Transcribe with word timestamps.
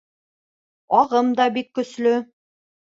Ағым 1.01 1.31
да 1.41 1.49
бик 1.59 1.71
көслө. 1.79 2.17